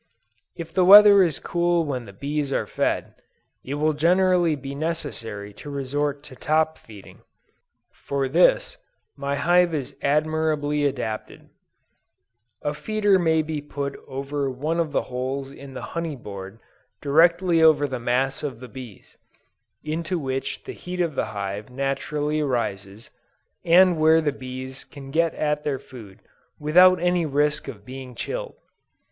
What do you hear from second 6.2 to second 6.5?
to